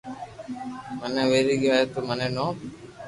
[0.99, 2.55] منو ويري گيو ھي تو مني ٺوپ